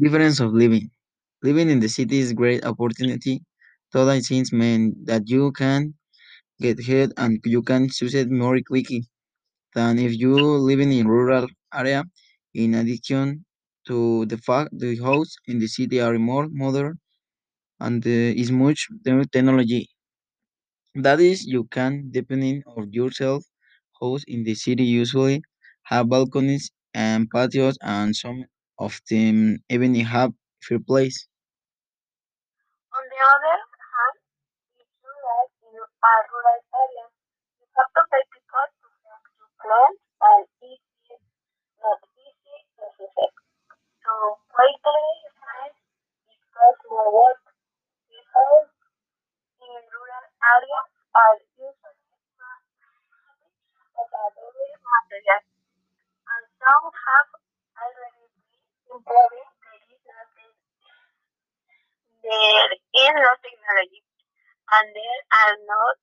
Difference 0.00 0.40
of 0.40 0.54
living. 0.54 0.90
Living 1.42 1.70
in 1.70 1.80
the 1.80 1.88
city 1.90 2.18
is 2.20 2.32
great 2.32 2.64
opportunity. 2.64 3.42
Total 3.92 4.20
things 4.20 4.52
mean 4.52 4.94
that 5.04 5.28
you 5.28 5.52
can 5.52 5.94
get 6.60 6.80
ahead 6.80 7.12
and 7.18 7.40
you 7.44 7.62
can 7.62 7.90
succeed 7.90 8.30
more 8.30 8.58
quickly 8.66 9.06
than 9.74 9.98
if 9.98 10.12
you 10.18 10.34
living 10.70 10.92
in 10.92 11.08
rural 11.08 11.48
area. 11.74 12.04
In 12.54 12.74
addition 12.74 13.44
to 13.88 14.26
the 14.26 14.38
fact 14.38 14.70
the 14.78 14.96
house 14.98 15.36
in 15.46 15.58
the 15.60 15.68
city 15.68 16.00
are 16.00 16.18
more 16.18 16.48
modern 16.50 17.00
and 17.80 18.06
uh, 18.06 18.10
is 18.42 18.52
much 18.52 18.88
te- 19.04 19.24
technology. 19.32 19.88
That 20.96 21.18
is, 21.18 21.46
you 21.46 21.64
can 21.64 22.10
depending 22.10 22.62
on 22.66 22.92
yourself. 22.92 23.42
House 24.02 24.22
in 24.28 24.44
the 24.44 24.54
city 24.54 24.84
usually 24.84 25.40
have 25.84 26.10
balconies 26.10 26.70
and 26.92 27.26
patios, 27.30 27.78
and 27.80 28.14
some 28.14 28.44
of 28.78 29.00
them 29.10 29.58
even 29.68 29.94
have 29.96 30.32
fireplace. 30.62 31.26
On 32.94 33.04
the 33.08 33.20
other 33.20 33.58
hand, 33.58 34.16
if 34.78 34.88
you 35.02 35.12
live 35.12 35.50
in 35.66 35.74
a 35.78 36.14
rural 36.30 36.60
area, 36.72 37.06
you 37.58 37.66
have 37.76 37.90
to 37.94 38.02
pay 38.10 38.24
people 38.32 38.66
to 38.80 38.86
help 39.04 39.24
you 39.34 39.46
plant 39.60 39.98
and 40.22 40.44
it 40.62 40.82
is 41.10 41.22
not 41.82 42.00
easy 42.18 42.58
necessary. 42.78 43.34
So 44.04 44.12
quietly 44.50 45.08
find 45.42 45.74
it 46.30 46.40
costs 46.54 46.84
more 46.90 47.10
work. 47.12 47.42
People 48.08 48.56
in 49.62 49.82
rural 49.90 50.26
areas 50.38 50.88
are 51.14 51.36
usually 51.58 52.08
of 53.98 54.08
a 54.14 54.24
material 54.38 55.42
and 55.42 56.44
some 56.58 56.86
have 56.94 57.28
there 63.08 63.16
is 63.16 63.24
no 63.24 63.34
technology 63.40 64.02
and 64.72 64.86
there 64.94 65.20
are 65.32 65.56
not 65.64 65.96